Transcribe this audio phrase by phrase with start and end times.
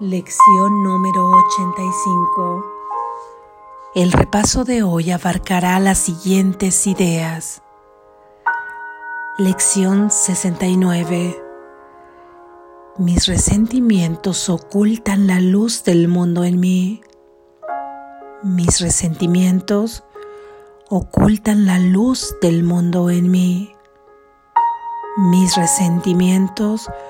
[0.00, 2.64] Lección número 85.
[3.96, 7.64] El repaso de hoy abarcará las siguientes ideas.
[9.38, 11.42] Lección 69.
[12.98, 17.00] Mis resentimientos ocultan la luz del mundo en mí.
[18.44, 20.04] Mis resentimientos
[20.88, 23.74] ocultan la luz del mundo en mí.
[25.16, 27.07] Mis resentimientos ocultan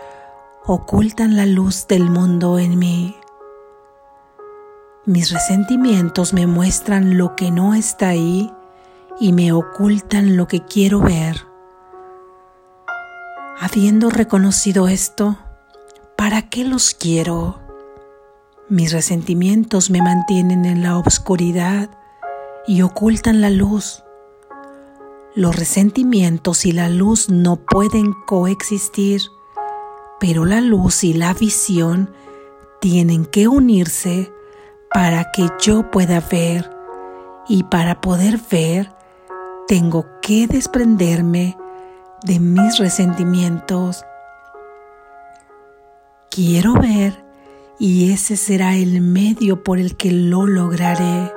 [1.34, 3.16] la luz del mundo en mí.
[5.06, 8.52] Mis resentimientos me muestran lo que no está ahí
[9.18, 11.46] y me ocultan lo que quiero ver.
[13.58, 15.38] Habiendo reconocido esto,
[16.18, 17.60] ¿para qué los quiero?
[18.68, 21.88] Mis resentimientos me mantienen en la oscuridad
[22.66, 24.04] y ocultan la luz.
[25.34, 29.22] Los resentimientos y la luz no pueden coexistir
[30.20, 32.10] pero la luz y la visión
[32.80, 34.32] tienen que unirse
[34.92, 36.70] para que yo pueda ver
[37.48, 38.92] y para poder ver
[39.66, 41.56] tengo que desprenderme
[42.24, 44.04] de mis resentimientos.
[46.30, 47.24] Quiero ver
[47.78, 51.32] y ese será el medio por el que lo lograré.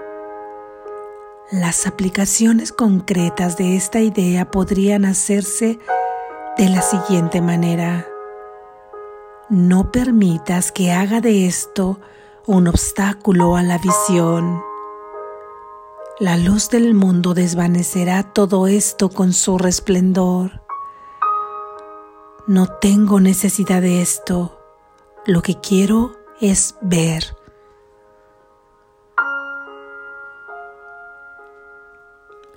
[1.52, 5.80] Las aplicaciones concretas de esta idea podrían hacerse
[6.58, 8.11] de la siguiente manera.
[9.52, 12.00] No permitas que haga de esto
[12.48, 14.64] un obstáculo a la visión.
[16.22, 20.62] La luz del mundo desvanecerá todo esto con su resplendor.
[22.48, 24.58] No tengo necesidad de esto.
[25.26, 27.36] Lo que quiero es ver.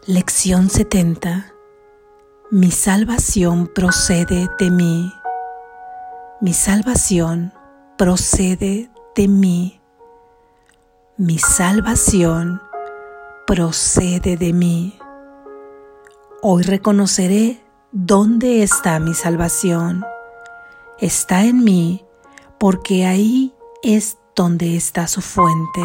[0.06, 1.54] Lección 70.
[2.52, 5.12] Mi salvación procede de mí.
[6.44, 7.54] Mi salvación
[7.96, 9.80] procede de mí.
[11.16, 12.60] Mi salvación
[13.46, 14.98] procede de mí.
[16.42, 20.04] Hoy reconoceré dónde está mi salvación.
[20.98, 22.04] Está en mí
[22.58, 25.80] porque ahí es donde está su fuente.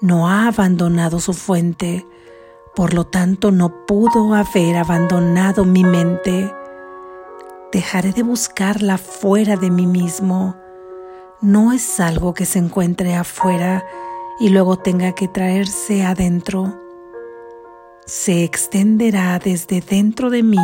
[0.00, 2.04] No ha abandonado su fuente,
[2.74, 6.52] por lo tanto no pudo haber abandonado mi mente
[7.72, 10.56] Dejaré de buscarla fuera de mí mismo.
[11.40, 13.84] No es algo que se encuentre afuera
[14.40, 16.76] y luego tenga que traerse adentro.
[18.06, 20.58] Se extenderá desde dentro de mí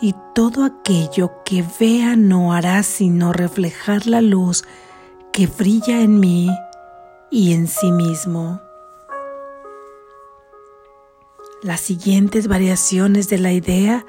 [0.00, 4.64] y todo aquello que vea no hará sino reflejar la luz
[5.32, 6.50] que brilla en mí
[7.30, 8.60] y en sí mismo.
[11.62, 14.04] Las siguientes variaciones de la idea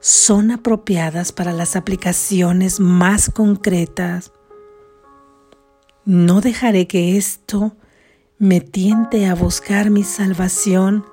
[0.00, 4.32] son apropiadas para las aplicaciones más concretas.
[6.06, 7.76] No dejaré que esto
[8.38, 11.04] me tiente a buscar mi salvación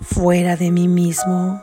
[0.00, 1.60] fuera de mí mismo.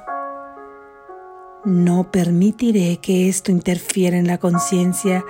[1.64, 5.24] No permitiré que esto interfiera en la conciencia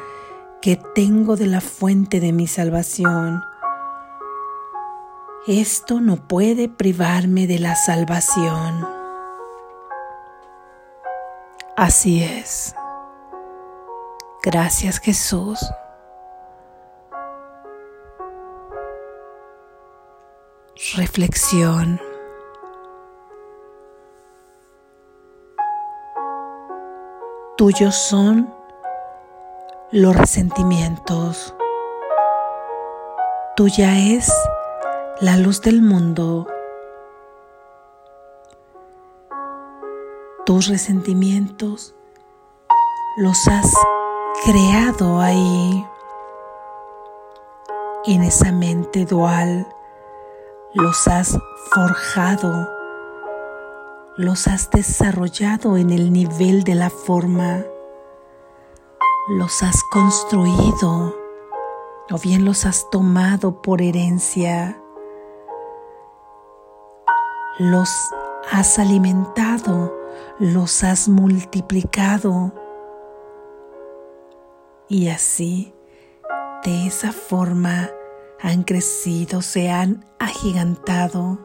[0.61, 3.43] que tengo de la fuente de mi salvación.
[5.45, 8.97] Esto no puede privarme de la salvación.
[11.77, 12.75] Así es.
[14.41, 15.59] Gracias Jesús.
[20.95, 22.01] Reflexión.
[27.57, 28.51] Tuyos son
[29.91, 31.53] los resentimientos.
[33.55, 34.33] Tuya es
[35.21, 36.47] la luz del mundo
[40.47, 41.94] tus resentimientos
[43.18, 43.74] los has
[44.46, 45.85] creado ahí,
[48.06, 49.68] en esa mente dual,
[50.74, 51.38] los has
[51.74, 52.69] forjado,
[54.16, 57.66] los has desarrollado en el nivel de la forma,
[59.28, 61.14] los has construido
[62.09, 64.82] o bien los has tomado por herencia,
[67.59, 67.90] los
[68.50, 70.06] has alimentado
[70.40, 72.53] los has multiplicado
[74.90, 75.73] y así,
[76.64, 77.90] de esa forma,
[78.40, 81.40] han crecido, se han agigantado,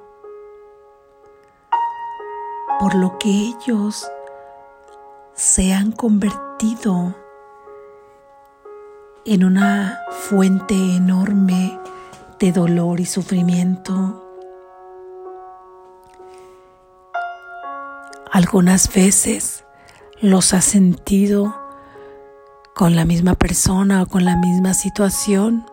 [2.78, 4.08] por lo que ellos
[5.34, 7.16] se han convertido
[9.24, 11.78] en una fuente enorme
[12.38, 14.31] de dolor y sufrimiento.
[18.32, 19.67] Algunas veces
[20.23, 21.55] los has sentido
[22.75, 25.67] con la misma persona o con la misma situación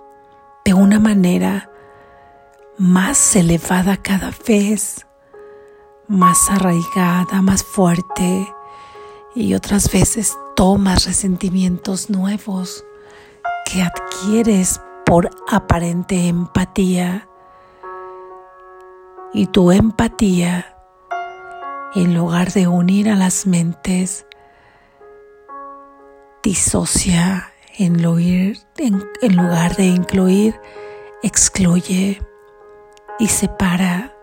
[0.65, 1.71] de una manera
[2.77, 5.07] más elevada cada vez,
[6.09, 8.53] más arraigada, más fuerte
[9.33, 12.83] y otras veces tomas resentimientos nuevos
[13.71, 17.29] que adquieres por aparente empatía.
[19.31, 20.75] Y tu empatía
[21.95, 24.25] en lugar de unir a las mentes
[26.43, 27.95] disocia en,
[28.77, 30.59] en, lugar de incluir
[31.23, 32.21] excluye
[33.19, 34.13] y separa.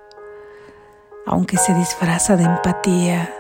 [1.27, 3.35] Aunque se disfraza de empatía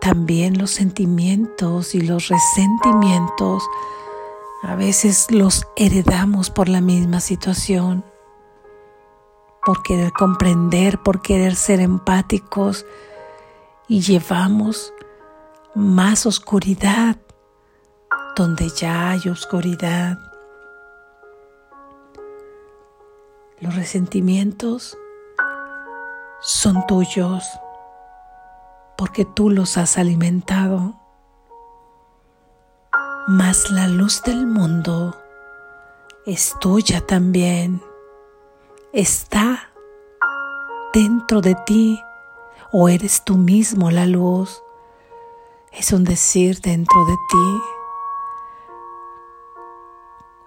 [0.00, 3.62] también los sentimientos y los resentimientos
[4.62, 8.04] a veces los heredamos por la misma situación,
[9.64, 12.84] por querer comprender, por querer ser empáticos
[13.88, 14.92] y llevamos
[15.74, 17.16] más oscuridad
[18.36, 20.18] donde ya hay oscuridad.
[23.60, 24.98] Los resentimientos
[26.40, 27.44] son tuyos
[28.96, 30.94] porque tú los has alimentado.
[33.28, 35.16] Mas la luz del mundo
[36.26, 37.80] es tuya también.
[38.92, 39.70] Está
[40.92, 42.02] dentro de ti
[42.72, 44.62] o eres tú mismo la luz.
[45.72, 47.60] Es un decir dentro de ti.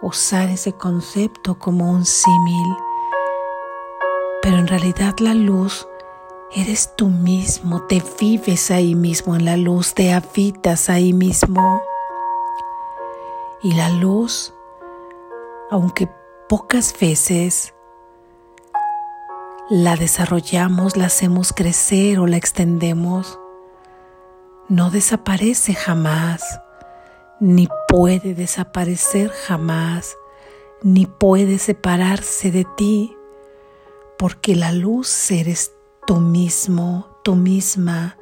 [0.01, 2.77] Usar ese concepto como un símil.
[4.41, 5.87] Pero en realidad la luz
[6.57, 11.81] Eres tú mismo, te vives ahí mismo en la luz, te habitas ahí mismo.
[13.61, 14.53] Y la luz,
[15.69, 16.07] aunque
[16.47, 17.74] pocas veces
[19.69, 23.39] la desarrollamos, la hacemos crecer o la extendemos,
[24.69, 26.43] no desaparece jamás,
[27.39, 30.15] ni puede desaparecer jamás,
[30.83, 33.15] ni puede separarse de ti,
[34.17, 35.71] porque la luz eres
[36.05, 38.17] tú mismo, tú misma.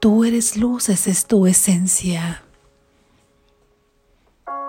[0.00, 2.42] Tú eres luz, esa es tu esencia.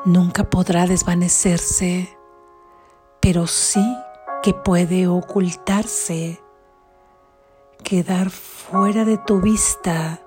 [0.05, 2.09] Nunca podrá desvanecerse,
[3.19, 3.83] pero sí
[4.43, 6.43] que puede ocultarse,
[7.81, 10.19] quedar fuera de tu vista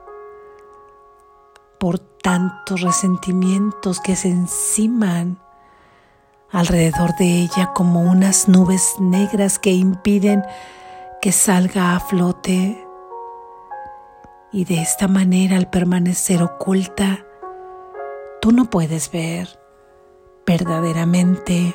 [1.78, 5.38] por tantos resentimientos que se enciman
[6.50, 10.42] alrededor de ella como unas nubes negras que impiden
[11.20, 12.82] que salga a flote.
[14.50, 17.26] Y de esta manera al permanecer oculta,
[18.40, 19.60] tú no puedes ver
[20.46, 21.74] verdaderamente,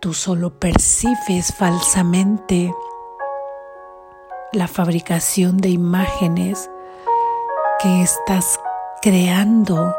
[0.00, 2.74] tú solo percibes falsamente
[4.52, 6.70] la fabricación de imágenes
[7.80, 8.58] que estás
[9.02, 9.94] creando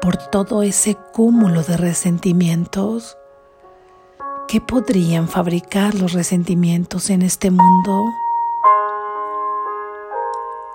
[0.00, 3.16] por todo ese cúmulo de resentimientos
[4.52, 8.04] ¿Qué podrían fabricar los resentimientos en este mundo?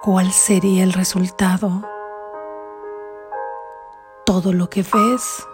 [0.02, 1.84] ¿Cuál sería el resultado?
[4.26, 5.48] Todo lo que ves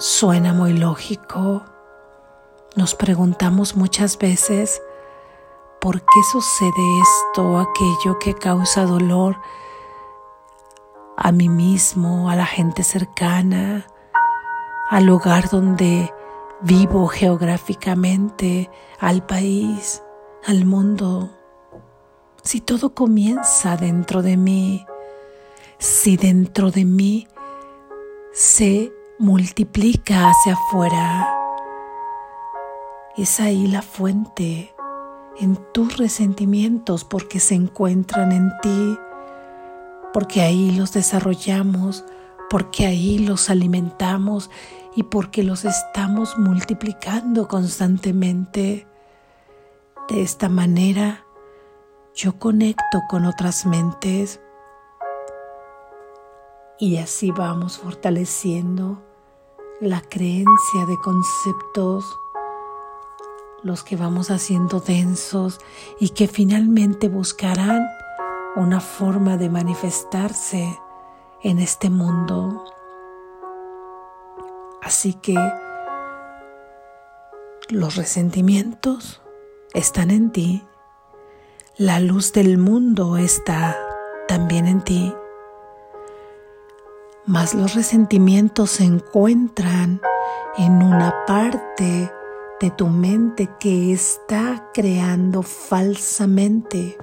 [0.00, 1.62] suena muy lógico.
[2.74, 4.80] Nos preguntamos muchas veces,
[5.80, 9.36] ¿por qué sucede esto aquello que causa dolor
[11.18, 13.86] a mí mismo, a la gente cercana,
[14.88, 16.10] al lugar donde
[16.62, 20.02] Vivo geográficamente al país,
[20.44, 21.30] al mundo.
[22.42, 24.84] Si todo comienza dentro de mí,
[25.78, 27.26] si dentro de mí
[28.30, 31.28] se multiplica hacia afuera,
[33.18, 34.74] es ahí la fuente
[35.38, 38.98] en tus resentimientos porque se encuentran en ti,
[40.14, 42.06] porque ahí los desarrollamos,
[42.48, 44.50] porque ahí los alimentamos
[44.96, 48.86] y porque los estamos multiplicando constantemente.
[50.08, 51.26] De esta manera
[52.14, 54.40] yo conecto con otras mentes
[56.78, 59.09] y así vamos fortaleciendo
[59.80, 62.20] la creencia de conceptos,
[63.62, 65.58] los que vamos haciendo densos
[65.98, 67.88] y que finalmente buscarán
[68.56, 70.78] una forma de manifestarse
[71.42, 72.64] en este mundo.
[74.82, 75.36] Así que
[77.70, 79.22] los resentimientos
[79.72, 80.62] están en ti,
[81.78, 83.78] la luz del mundo está
[84.28, 85.14] también en ti,
[87.26, 90.00] mas los resentimientos se encuentran
[90.56, 92.12] en una parte
[92.60, 96.98] de tu mente que está creando falsamente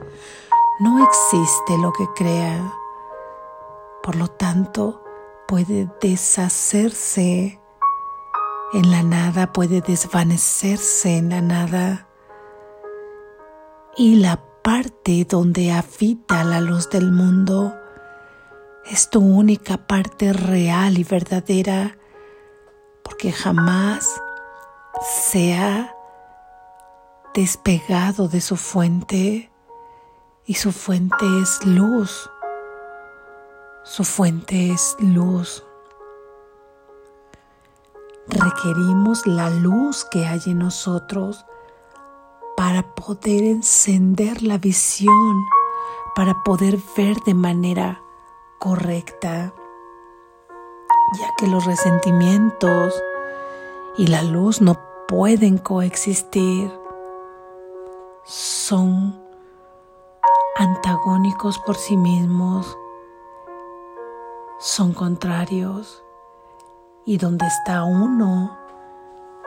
[0.79, 2.71] no existe lo que crea.
[4.03, 5.03] Por lo tanto,
[5.47, 7.59] puede deshacerse
[8.73, 12.07] en la nada, puede desvanecerse en la nada.
[13.95, 17.73] Y la parte donde habita la luz del mundo
[18.89, 21.97] es tu única parte real y verdadera,
[23.03, 24.21] porque jamás
[25.01, 25.93] se ha
[27.33, 29.51] despegado de su fuente
[30.45, 32.29] y su fuente es luz.
[33.83, 35.63] Su fuente es luz.
[38.27, 41.45] Requerimos la luz que hay en nosotros
[42.55, 45.45] para poder encender la visión,
[46.15, 48.01] para poder ver de manera
[48.59, 49.53] correcta,
[51.19, 52.93] ya que los resentimientos
[53.97, 56.71] y la luz no pueden coexistir.
[58.23, 59.21] Son
[60.57, 62.77] antagónicos por sí mismos,
[64.59, 66.03] son contrarios
[67.05, 68.57] y donde está uno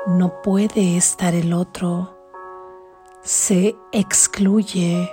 [0.06, 2.16] no puede estar el otro,
[3.22, 5.12] se excluye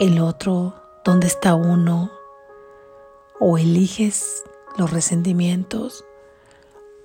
[0.00, 2.10] el otro donde está uno
[3.38, 4.42] o eliges
[4.78, 6.04] los resentimientos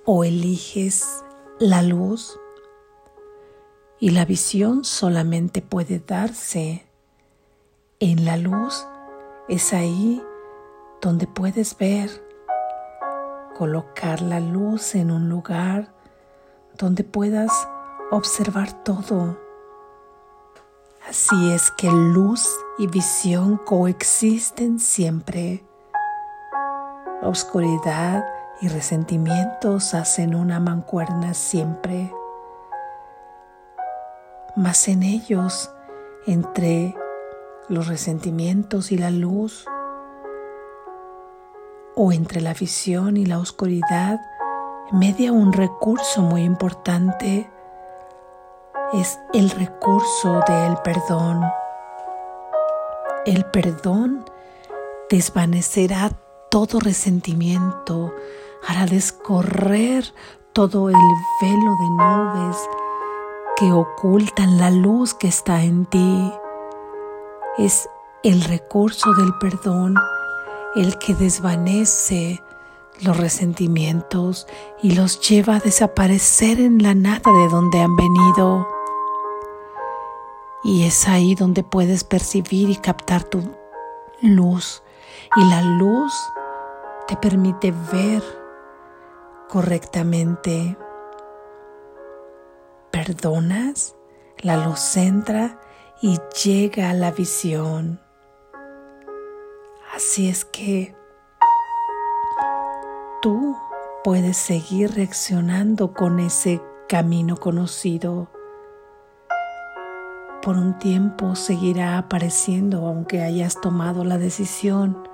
[0.06, 1.24] o eliges
[1.58, 2.38] la luz
[3.98, 6.86] y la visión solamente puede darse
[7.98, 8.86] en la luz.
[9.48, 10.22] Es ahí
[11.02, 12.10] donde puedes ver,
[13.58, 15.92] colocar la luz en un lugar
[16.78, 17.68] donde puedas
[18.10, 19.49] observar todo.
[21.08, 25.64] Así es que luz y visión coexisten siempre.
[27.22, 28.24] Oscuridad
[28.60, 32.12] y resentimientos hacen una mancuerna siempre
[34.56, 35.70] mas en ellos,
[36.26, 36.94] entre
[37.68, 39.64] los resentimientos y la luz,
[41.94, 44.20] o entre la visión y la oscuridad,
[44.92, 47.50] media un recurso muy importante,
[48.92, 51.42] es el recurso del perdón.
[53.24, 54.24] El perdón
[55.08, 56.10] desvanecerá
[56.50, 58.12] todo resentimiento,
[58.66, 60.12] hará descorrer
[60.52, 60.96] todo el
[61.40, 62.56] velo de nubes
[63.56, 66.32] que ocultan la luz que está en ti.
[67.58, 67.88] Es
[68.24, 69.94] el recurso del perdón
[70.74, 72.42] el que desvanece
[73.02, 74.46] los resentimientos
[74.82, 78.79] y los lleva a desaparecer en la nada de donde han venido.
[80.62, 83.42] Y es ahí donde puedes percibir y captar tu
[84.22, 84.82] luz.
[85.36, 86.12] Y la luz
[87.06, 88.22] te permite ver
[89.48, 90.76] correctamente
[92.90, 93.96] perdonas,
[94.38, 95.58] la luz entra
[96.02, 98.00] y llega a la visión.
[99.94, 100.94] Así es que
[103.20, 103.56] tú
[104.04, 108.30] puedes seguir reaccionando con ese camino conocido.
[110.42, 115.06] Por un tiempo seguirá apareciendo aunque hayas tomado la decisión.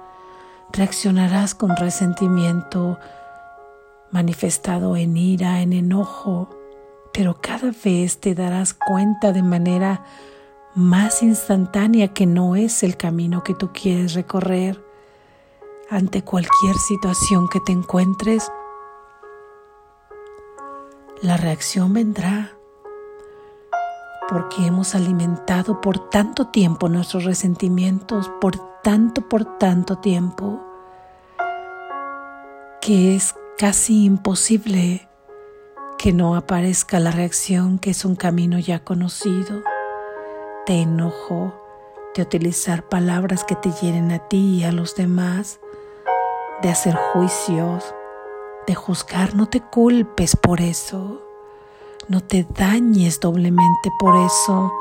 [0.73, 2.99] Reaccionarás con resentimiento
[4.11, 6.49] manifestado en ira, en enojo,
[7.13, 10.05] pero cada vez te darás cuenta de manera
[10.77, 14.85] más instantánea que no es el camino que tú quieres recorrer.
[15.91, 18.49] Ante cualquier situación que te encuentres,
[21.23, 22.56] la reacción vendrá
[24.29, 30.61] porque hemos alimentado por tanto tiempo nuestros resentimientos, por tanto, por tanto tiempo,
[32.81, 35.09] que es casi imposible
[35.99, 39.63] que no aparezca la reacción que es un camino ya conocido,
[40.67, 41.55] de enojo,
[42.15, 45.61] de utilizar palabras que te hieren a ti y a los demás,
[46.63, 47.95] de hacer juicios,
[48.67, 49.35] de juzgar.
[49.35, 51.26] No te culpes por eso,
[52.09, 54.73] no te dañes doblemente por eso.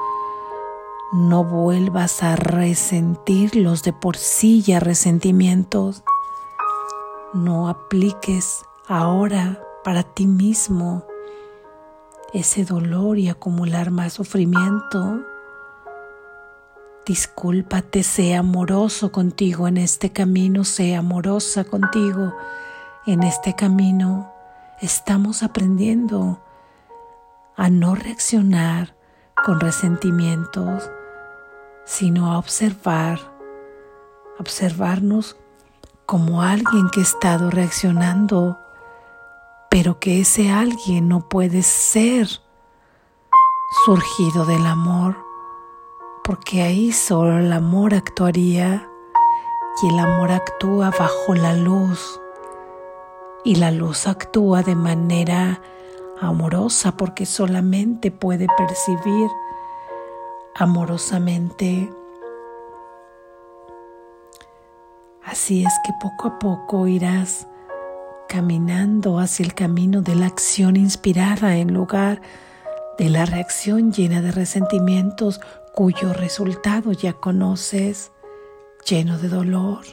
[1.12, 6.04] No vuelvas a resentir los de por sí ya resentimientos.
[7.34, 11.06] No apliques ahora para ti mismo
[12.34, 15.22] ese dolor y acumular más sufrimiento.
[17.06, 22.34] Discúlpate, sé amoroso contigo en este camino, sé amorosa contigo
[23.06, 24.32] en este camino.
[24.82, 26.40] Estamos aprendiendo
[27.56, 28.96] a no reaccionar
[29.46, 30.90] con resentimientos,
[31.86, 33.20] sino a observar,
[34.40, 35.38] observarnos
[36.06, 38.60] como alguien que ha estado reaccionando
[39.76, 42.30] pero que ese alguien no puede ser
[43.86, 45.18] surgido del amor,
[46.24, 48.90] porque ahí solo el amor actuaría
[49.84, 52.22] y el amor actúa bajo la luz
[53.44, 55.62] y la luz actúa de manera
[56.20, 59.30] amorosa porque solamente puede percibir
[60.56, 61.90] amorosamente.
[65.24, 67.48] Así es que poco a poco irás
[68.30, 72.22] caminando hacia el camino de la acción inspirada en lugar
[72.98, 75.42] de la reacción llena de resentimientos
[75.74, 78.12] cuyo resultado ya conoces,
[78.86, 79.84] lleno de dolor.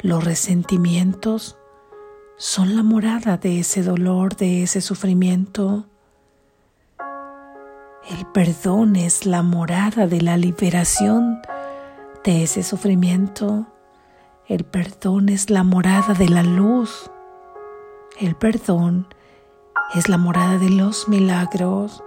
[0.00, 1.56] Los resentimientos
[2.38, 5.86] son la morada de ese dolor, de ese sufrimiento.
[8.08, 11.40] El perdón es la morada de la liberación
[12.24, 13.66] de ese sufrimiento.
[14.46, 17.10] El perdón es la morada de la luz.
[18.20, 19.08] El perdón
[19.94, 22.04] es la morada de los milagros.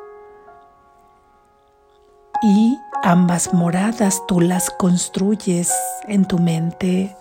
[2.44, 5.74] Y ambas moradas tú las construyes
[6.08, 7.16] en tu mente.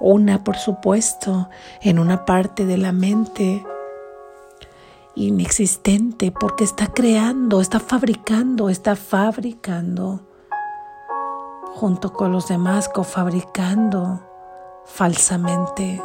[0.00, 1.48] Una, por supuesto,
[1.82, 3.64] en una parte de la mente
[5.14, 10.20] inexistente porque está creando, está fabricando, está fabricando
[11.74, 14.20] junto con los demás cofabricando
[14.84, 16.02] falsamente.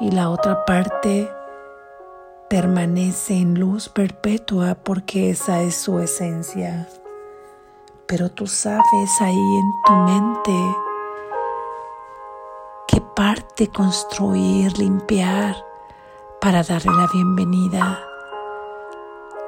[0.00, 1.30] Y la otra parte
[2.48, 6.88] permanece en luz perpetua porque esa es su esencia.
[8.06, 10.76] Pero tú sabes ahí en tu mente
[13.54, 15.54] parte construir, limpiar
[16.40, 18.00] para darle la bienvenida.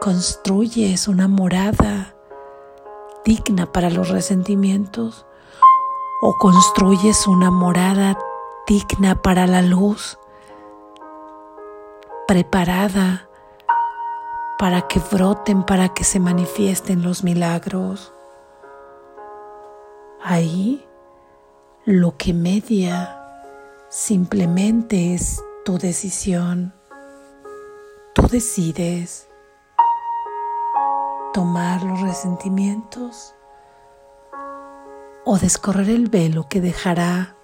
[0.01, 2.15] Construyes una morada
[3.25, 5.27] digna para los resentimientos
[6.23, 8.17] o construyes una morada
[8.69, 10.19] digna para la luz,
[12.29, 13.29] preparada
[14.57, 18.13] para que broten, para que se manifiesten los milagros.
[20.23, 20.87] Ahí
[21.85, 23.16] lo que media
[23.97, 26.75] simplemente es tu decisión.
[28.15, 29.27] Tú decides
[31.33, 33.35] tomar los resentimientos
[35.25, 37.37] o descorrer el velo que dejará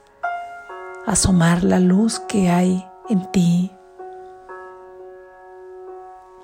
[1.07, 3.75] asomar la luz que hay en ti.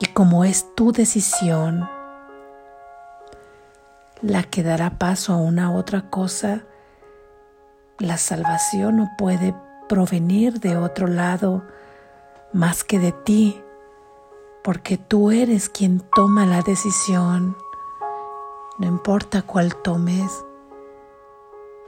[0.01, 1.87] Y como es tu decisión
[4.23, 6.65] la que dará paso a una otra cosa,
[7.99, 9.55] la salvación no puede
[9.89, 11.65] provenir de otro lado
[12.53, 13.63] más que de ti
[14.63, 17.57] porque tú eres quien toma la decisión,
[18.79, 20.45] no importa cuál tomes,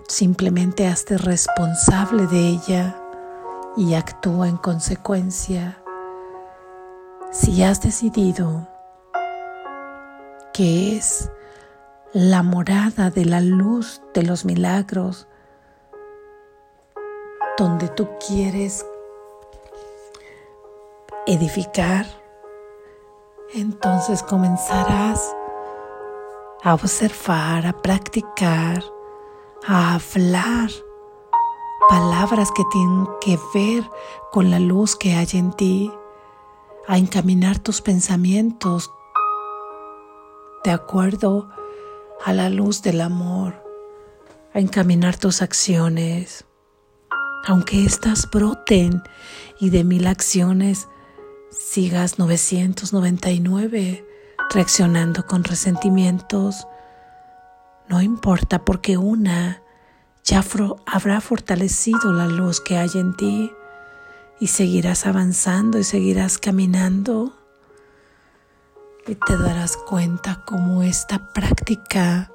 [0.09, 3.01] simplemente hazte responsable de ella
[3.77, 5.83] y actúa en consecuencia.
[7.31, 8.67] Si has decidido
[10.53, 11.31] que es
[12.13, 15.29] la morada de la luz de los milagros,
[17.57, 18.87] donde tú quieres
[21.27, 22.07] edificar,
[23.55, 25.35] entonces comenzarás
[26.63, 28.83] a observar, a practicar,
[29.67, 30.71] a hablar
[31.89, 33.85] palabras que tienen que ver
[34.31, 35.93] con la luz que hay en ti,
[36.87, 38.91] a encaminar tus pensamientos
[40.65, 41.49] de acuerdo
[42.25, 43.55] a la luz del amor,
[44.53, 46.45] a encaminar tus acciones,
[47.47, 49.03] aunque éstas broten
[49.59, 50.89] y de mil acciones
[51.51, 54.07] sigas 999
[54.53, 56.67] reaccionando con resentimientos,
[57.89, 59.63] no importa porque una
[60.25, 60.45] ya
[60.87, 63.53] habrá fortalecido la luz que hay en ti
[64.39, 67.37] y seguirás avanzando y seguirás caminando.
[69.07, 72.31] Y te darás cuenta cómo esta práctica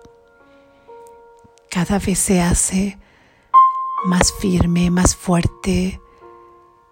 [1.70, 3.00] cada vez se hace
[4.06, 6.00] más firme, más fuerte,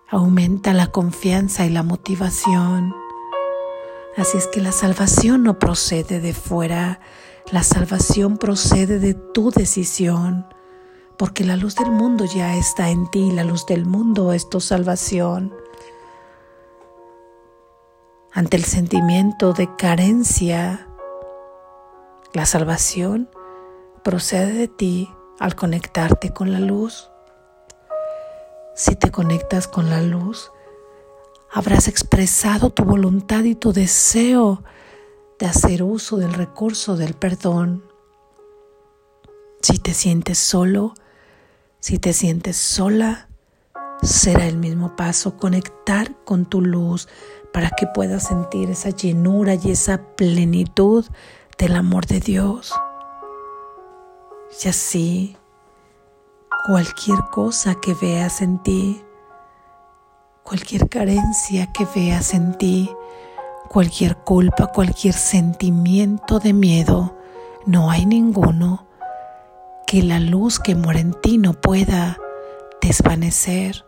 [0.10, 2.96] aumenta la confianza y la motivación.
[4.18, 7.00] Así es que la salvación no procede de fuera,
[7.52, 10.48] la salvación procede de tu decisión,
[11.18, 14.60] porque la luz del mundo ya está en ti, la luz del mundo es tu
[14.60, 15.54] salvación.
[18.32, 20.88] Ante el sentimiento de carencia,
[22.34, 23.30] la salvación
[24.04, 27.10] procede de ti al conectarte con la luz.
[28.76, 30.52] Si te conectas con la luz,
[31.52, 34.64] habrás expresado tu voluntad y tu deseo
[35.40, 37.84] de hacer uso del recurso del perdón.
[39.62, 40.94] Si te sientes solo,
[41.80, 43.30] si te sientes sola,
[44.02, 47.08] será el mismo paso conectar con tu luz
[47.54, 51.06] para que puedas sentir esa llenura y esa plenitud
[51.58, 52.74] del amor de Dios.
[54.62, 55.38] Y así,
[56.68, 59.02] cualquier cosa que veas en ti,
[60.44, 62.90] cualquier carencia que veas en ti,
[63.68, 67.18] cualquier culpa, cualquier sentimiento de miedo,
[67.66, 68.86] no hay ninguno
[69.88, 72.18] que la luz que mora en ti no pueda
[72.82, 73.86] desvanecer.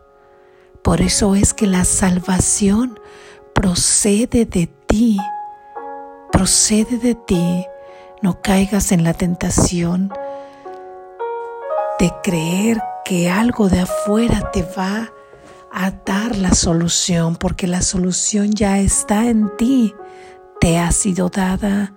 [0.82, 2.98] Por eso es que la salvación
[3.54, 5.18] procede de ti,
[6.32, 7.66] procede de ti.
[8.22, 10.12] No caigas en la tentación
[11.98, 15.12] de creer que algo de afuera te va
[15.72, 19.94] a dar la solución, porque la solución ya está en ti,
[20.60, 21.94] te ha sido dada.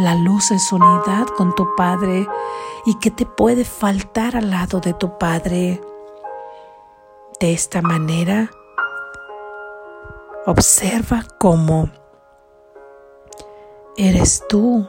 [0.00, 2.26] La luz es unidad con tu Padre
[2.86, 5.80] y que te puede faltar al lado de tu Padre.
[7.40, 8.50] De esta manera,
[10.46, 11.90] observa cómo
[13.96, 14.86] eres tú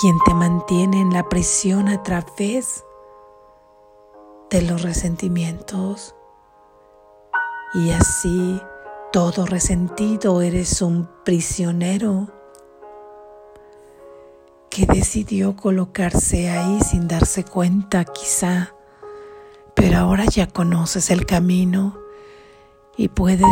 [0.00, 2.84] quien te mantiene en la prisión a través
[4.50, 6.14] de los resentimientos.
[7.74, 8.60] Y así,
[9.12, 12.28] todo resentido, eres un prisionero
[14.70, 18.74] que decidió colocarse ahí sin darse cuenta quizá,
[19.74, 21.98] pero ahora ya conoces el camino
[22.96, 23.46] y puedes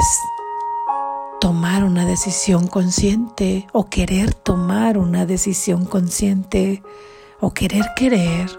[1.40, 6.82] tomar una decisión consciente o querer tomar una decisión consciente
[7.40, 8.50] o querer querer,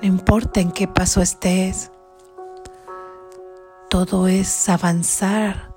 [0.00, 1.90] no importa en qué paso estés.
[3.90, 5.74] Todo es avanzar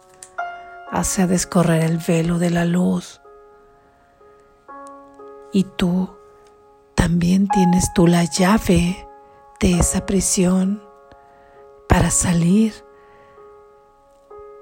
[0.92, 3.22] hacia descorrer el velo de la luz.
[5.52, 6.16] Y tú
[6.94, 9.08] también tienes tú la llave
[9.60, 10.84] de esa prisión
[11.90, 12.74] para salir,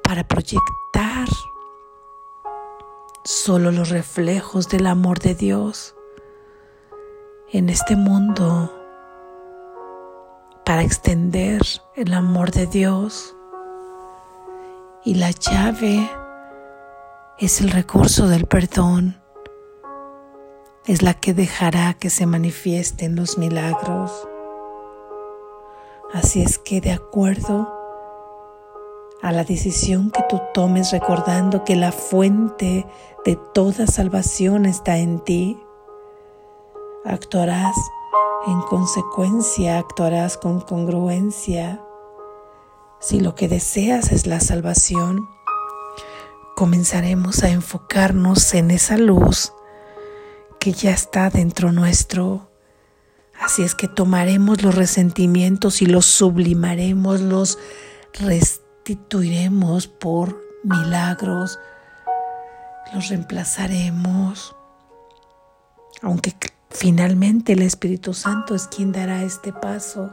[0.04, 1.28] para proyectar
[3.24, 5.96] solo los reflejos del amor de Dios
[7.52, 8.74] en este mundo
[10.66, 11.62] para extender
[11.96, 13.36] el amor de Dios.
[15.06, 16.10] Y la llave
[17.40, 19.22] es el recurso del perdón.
[20.86, 24.12] Es la que dejará que se manifiesten los milagros.
[26.14, 27.83] Así es que de acuerdo
[29.24, 32.86] a la decisión que tú tomes recordando que la fuente
[33.24, 35.58] de toda salvación está en ti,
[37.06, 37.74] actuarás
[38.48, 41.82] en consecuencia, actuarás con congruencia.
[43.00, 45.30] Si lo que deseas es la salvación,
[46.58, 49.54] comenzaremos a enfocarnos en esa luz
[50.60, 52.50] que ya está dentro nuestro.
[53.40, 57.58] Así es que tomaremos los resentimientos y los sublimaremos, los
[58.20, 61.58] restauraremos sustituiremos por milagros,
[62.94, 64.58] los reemplazaremos,
[66.02, 66.36] aunque
[66.70, 70.12] finalmente el Espíritu Santo es quien dará este paso.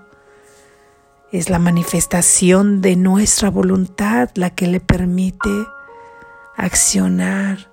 [1.33, 5.50] Es la manifestación de nuestra voluntad la que le permite
[6.56, 7.72] accionar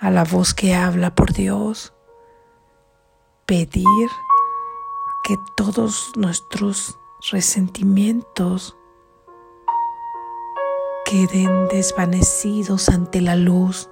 [0.00, 1.92] a la voz que habla por Dios,
[3.44, 4.08] pedir
[5.24, 6.98] que todos nuestros
[7.30, 8.77] resentimientos
[11.08, 13.88] queden desvanecidos ante la luz,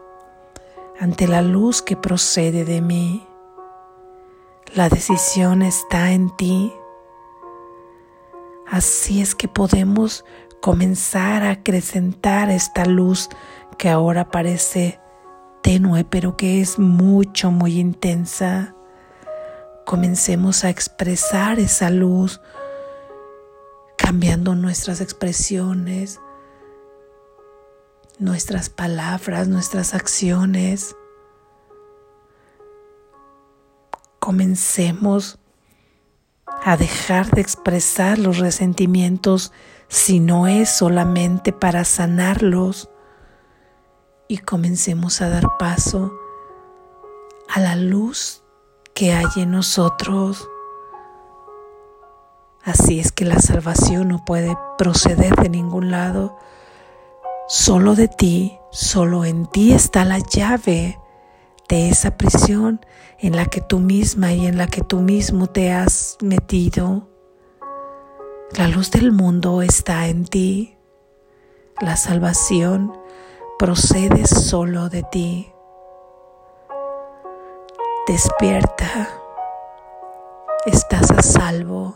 [1.01, 3.27] ante la luz que procede de mí.
[4.75, 6.75] La decisión está en ti.
[8.67, 10.27] Así es que podemos
[10.61, 13.31] comenzar a acrecentar esta luz
[13.79, 15.01] que ahora parece
[15.63, 18.75] tenue, pero que es mucho, muy intensa.
[19.87, 22.43] Comencemos a expresar esa luz,
[23.97, 26.21] cambiando nuestras expresiones,
[28.19, 30.97] nuestras palabras, nuestras acciones.
[34.19, 35.39] Comencemos
[36.65, 39.53] a dejar de expresar los resentimientos
[39.89, 42.89] si no es solamente para sanarlos
[44.29, 46.13] y comencemos a dar paso
[47.49, 48.43] a la luz
[48.95, 50.49] que hay en nosotros.
[52.65, 56.37] Así es que la salvación no puede proceder de ningún lado
[57.49, 60.99] Solo de ti, solo en ti está la llave
[61.69, 62.85] de esa prisión
[63.21, 67.09] en la que tú misma y en la que tú mismo te has metido.
[68.59, 70.77] La luz del mundo está en ti.
[71.81, 72.93] La salvación
[73.61, 75.53] procede solo de ti.
[78.09, 79.09] Despierta.
[80.65, 81.95] Estás a salvo.